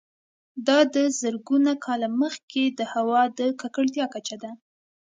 [0.67, 4.51] دا د زرګونه کاله مخکې د هوا د ککړتیا کچه ده